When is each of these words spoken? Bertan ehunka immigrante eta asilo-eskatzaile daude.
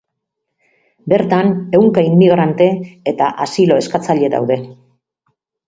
Bertan 1.13 1.51
ehunka 1.81 2.05
immigrante 2.13 2.69
eta 3.13 3.29
asilo-eskatzaile 3.47 4.33
daude. 4.39 4.59